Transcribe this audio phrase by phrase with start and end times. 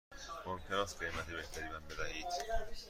[0.45, 2.25] ممکن است قیمت بهتری به من بدهید؟